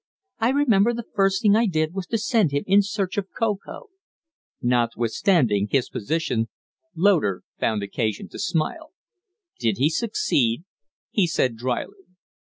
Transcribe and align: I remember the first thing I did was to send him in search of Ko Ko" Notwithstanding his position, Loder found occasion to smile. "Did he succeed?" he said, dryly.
I 0.39 0.49
remember 0.49 0.95
the 0.95 1.05
first 1.13 1.43
thing 1.43 1.55
I 1.55 1.67
did 1.67 1.93
was 1.93 2.07
to 2.07 2.17
send 2.17 2.49
him 2.53 2.63
in 2.65 2.81
search 2.81 3.19
of 3.19 3.27
Ko 3.37 3.55
Ko" 3.57 3.91
Notwithstanding 4.63 5.67
his 5.69 5.89
position, 5.91 6.49
Loder 6.95 7.43
found 7.59 7.83
occasion 7.83 8.27
to 8.29 8.39
smile. 8.39 8.93
"Did 9.59 9.77
he 9.77 9.91
succeed?" 9.91 10.63
he 11.11 11.27
said, 11.27 11.55
dryly. 11.55 12.07